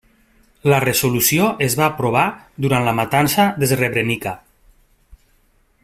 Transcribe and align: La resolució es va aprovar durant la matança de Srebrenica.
La 0.71 0.77
resolució 0.83 1.49
es 1.65 1.75
va 1.81 1.83
aprovar 1.89 2.23
durant 2.65 2.89
la 2.89 2.95
matança 3.01 3.47
de 3.61 3.71
Srebrenica. 3.73 4.35